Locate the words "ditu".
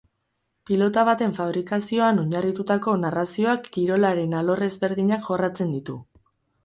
5.77-5.99